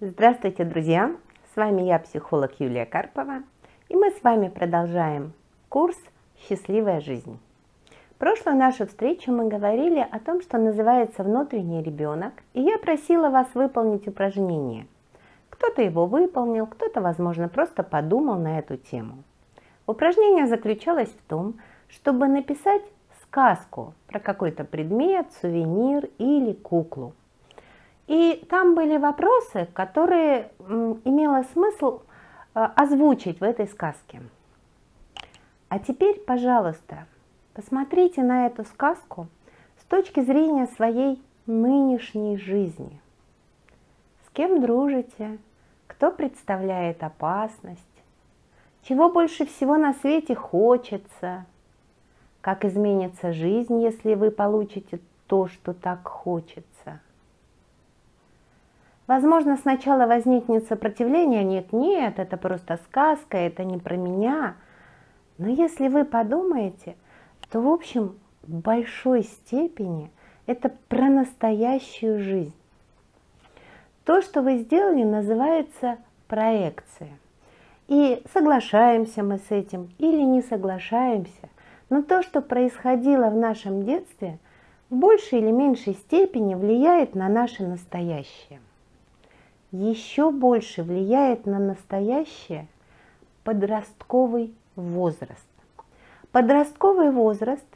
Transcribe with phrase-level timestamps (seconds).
[0.00, 1.10] Здравствуйте, друзья!
[1.52, 3.42] С вами я, психолог Юлия Карпова,
[3.88, 5.32] и мы с вами продолжаем
[5.68, 5.96] курс
[6.36, 7.40] «Счастливая жизнь».
[8.12, 13.28] В прошлую нашу встречу мы говорили о том, что называется внутренний ребенок, и я просила
[13.28, 14.86] вас выполнить упражнение.
[15.50, 19.24] Кто-то его выполнил, кто-то, возможно, просто подумал на эту тему.
[19.88, 21.58] Упражнение заключалось в том,
[21.88, 22.82] чтобы написать
[23.24, 27.14] сказку про какой-то предмет, сувенир или куклу.
[28.08, 30.50] И там были вопросы, которые
[31.04, 32.00] имело смысл
[32.54, 34.22] э, озвучить в этой сказке.
[35.68, 37.06] А теперь, пожалуйста,
[37.52, 39.28] посмотрите на эту сказку
[39.78, 42.98] с точки зрения своей нынешней жизни.
[44.26, 45.36] С кем дружите?
[45.86, 47.82] Кто представляет опасность?
[48.84, 51.44] Чего больше всего на свете хочется?
[52.40, 57.00] Как изменится жизнь, если вы получите то, что так хочется?
[59.08, 64.56] Возможно, сначала возникнет сопротивление, нет, нет, это просто сказка, это не про меня.
[65.38, 66.94] Но если вы подумаете,
[67.50, 70.10] то, в общем, в большой степени
[70.44, 72.54] это про настоящую жизнь.
[74.04, 77.18] То, что вы сделали, называется проекция.
[77.86, 81.48] И соглашаемся мы с этим или не соглашаемся,
[81.88, 84.38] но то, что происходило в нашем детстве,
[84.90, 88.60] в большей или меньшей степени влияет на наше настоящее
[89.70, 92.66] еще больше влияет на настоящее
[93.44, 95.46] подростковый возраст.
[96.32, 97.66] Подростковый возраст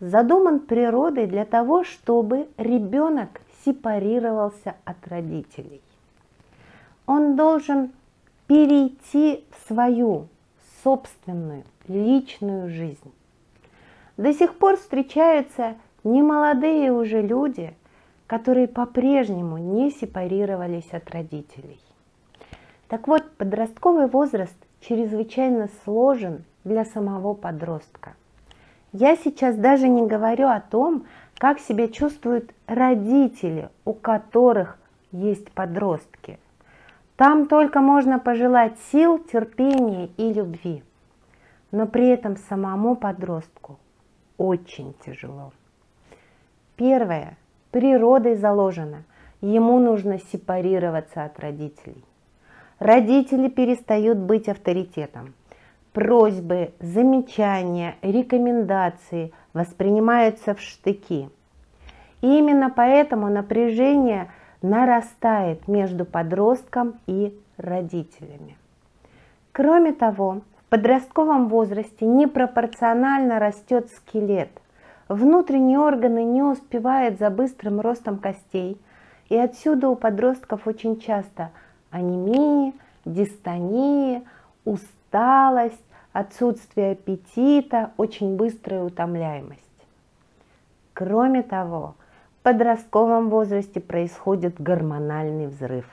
[0.00, 5.80] задуман природой для того, чтобы ребенок сепарировался от родителей.
[7.06, 7.92] Он должен
[8.46, 10.28] перейти в свою
[10.82, 13.12] собственную личную жизнь.
[14.16, 17.74] До сих пор встречаются немолодые уже люди–
[18.26, 21.80] которые по-прежнему не сепарировались от родителей.
[22.88, 28.14] Так вот, подростковый возраст чрезвычайно сложен для самого подростка.
[28.92, 31.06] Я сейчас даже не говорю о том,
[31.38, 34.78] как себя чувствуют родители, у которых
[35.12, 36.38] есть подростки.
[37.16, 40.82] Там только можно пожелать сил, терпения и любви.
[41.72, 43.78] Но при этом самому подростку
[44.38, 45.52] очень тяжело.
[46.76, 47.36] Первое
[47.76, 49.02] природой заложено.
[49.42, 52.02] Ему нужно сепарироваться от родителей.
[52.78, 55.34] Родители перестают быть авторитетом.
[55.92, 61.28] Просьбы, замечания, рекомендации воспринимаются в штыки.
[62.22, 64.30] И именно поэтому напряжение
[64.62, 68.56] нарастает между подростком и родителями.
[69.52, 74.48] Кроме того, в подростковом возрасте непропорционально растет скелет–
[75.08, 78.80] Внутренние органы не успевают за быстрым ростом костей,
[79.28, 81.50] и отсюда у подростков очень часто
[81.90, 82.72] анемия,
[83.04, 84.22] дистония,
[84.64, 89.60] усталость, отсутствие аппетита, очень быстрая утомляемость.
[90.92, 91.94] Кроме того,
[92.40, 95.86] в подростковом возрасте происходит гормональный взрыв.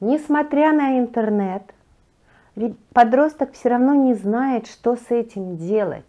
[0.00, 1.62] Несмотря на интернет,
[2.92, 6.04] подросток все равно не знает, что с этим делать.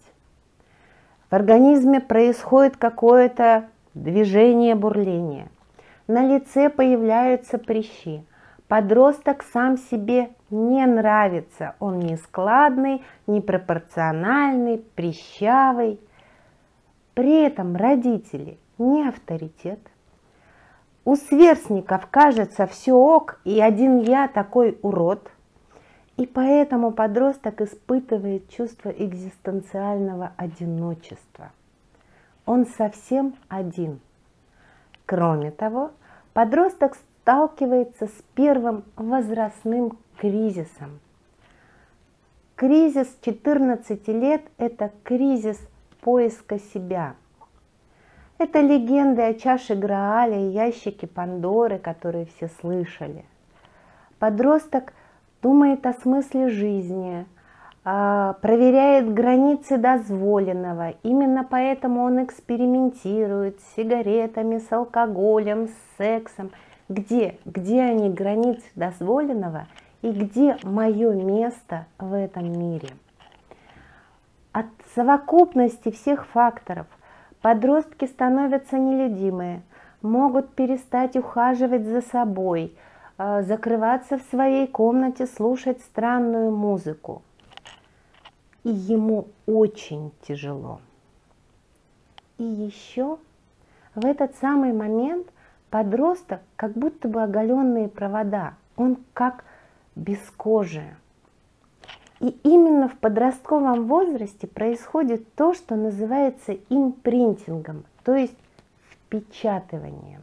[1.34, 5.48] В организме происходит какое-то движение бурления.
[6.06, 8.24] На лице появляются прыщи.
[8.68, 11.74] Подросток сам себе не нравится.
[11.80, 16.00] Он не складный, не пропорциональный, прищавый.
[17.16, 19.80] При этом родители не авторитет.
[21.04, 25.32] У сверстников кажется все ок, и один я такой урод.
[26.18, 31.52] И поэтому подросток испытывает чувство экзистенциального одиночества.
[32.46, 34.00] Он совсем один.
[35.08, 35.92] Кроме того,
[36.34, 41.00] подросток сталкивается с первым возрастным кризисом.
[42.56, 45.60] Кризис 14 лет– это кризис
[46.02, 47.16] поиска себя.
[48.38, 53.26] Это легенды о чаше Грааля и ящике Пандоры, которые все слышали.
[54.20, 54.94] Подросток–
[55.44, 57.26] думает о смысле жизни,
[57.84, 60.92] а, проверяет границы дозволенного.
[61.04, 66.52] Именно поэтому он экспериментирует с сигаретами, с алкоголем, с сексом.
[66.88, 69.68] Где, где они границы дозволенного
[70.02, 72.90] и где мое место в этом мире?
[74.54, 76.88] От совокупности всех факторов
[77.42, 79.62] подростки становятся нелюдимые,
[80.02, 82.78] могут перестать ухаживать за собой–
[83.18, 87.22] закрываться в своей комнате, слушать странную музыку.
[88.64, 90.80] И ему очень тяжело.
[92.38, 93.18] И еще
[93.96, 95.28] в этот самый момент
[95.70, 99.46] подросток как будто бы оголенные провода, он как
[99.96, 100.96] без кожи.
[102.20, 108.38] И именно в подростковом возрасте происходит то, что называется импринтингом, то есть
[108.92, 110.22] впечатыванием.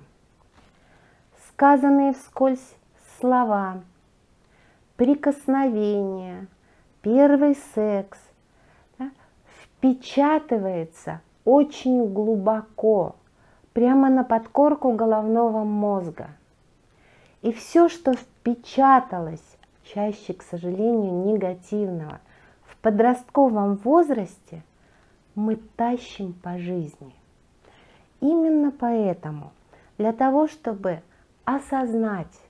[1.48, 2.74] Сказанные вскользь
[3.20, 3.82] слова,
[4.96, 6.46] прикосновения,
[7.02, 8.18] первый секс
[8.98, 9.10] да,
[9.62, 13.16] впечатывается очень глубоко,
[13.72, 16.28] прямо на подкорку головного мозга.
[17.42, 22.20] И все, что впечаталось чаще, к сожалению, негативного.
[22.64, 24.62] В подростковом возрасте
[25.34, 27.14] мы тащим по жизни.
[28.20, 29.52] Именно поэтому
[29.96, 31.02] для того, чтобы
[31.44, 32.49] осознать,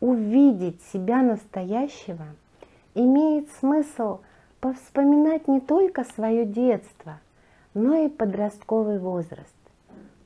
[0.00, 2.26] увидеть себя настоящего,
[2.94, 4.20] имеет смысл
[4.60, 7.20] повспоминать не только свое детство,
[7.74, 9.54] но и подростковый возраст.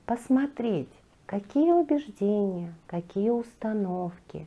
[0.06, 0.88] Посмотреть,
[1.26, 4.46] какие убеждения, какие установки,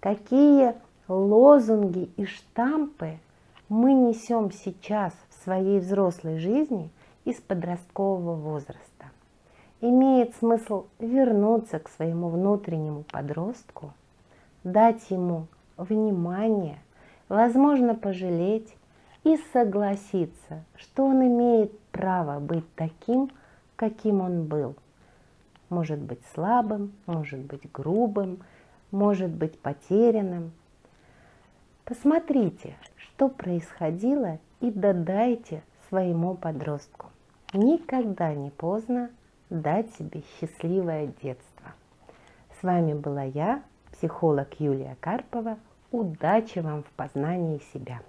[0.00, 0.74] какие
[1.08, 3.18] лозунги и штампы
[3.68, 6.90] мы несем сейчас в своей взрослой жизни
[7.24, 9.10] из подросткового возраста.
[9.80, 13.92] Имеет смысл вернуться к своему внутреннему подростку,
[14.64, 15.46] дать ему
[15.76, 16.78] внимание,
[17.28, 18.74] возможно, пожалеть
[19.24, 23.30] и согласиться, что он имеет право быть таким,
[23.76, 24.76] каким он был.
[25.68, 28.38] Может быть слабым, может быть грубым,
[28.90, 30.52] может быть потерянным,
[31.88, 37.06] Посмотрите, что происходило и додайте своему подростку.
[37.54, 39.08] Никогда не поздно
[39.48, 41.72] дать себе счастливое детство.
[42.60, 45.58] С вами была я, психолог Юлия Карпова.
[45.90, 48.00] Удачи вам в познании себя!